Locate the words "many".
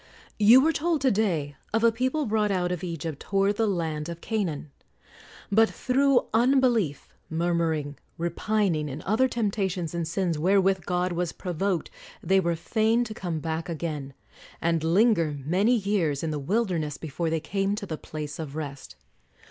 15.45-15.75